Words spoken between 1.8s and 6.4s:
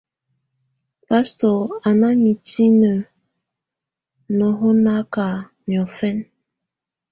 á nà mitinǝ́ nɔhɔŋnaga niɔ̀fɛ̀na.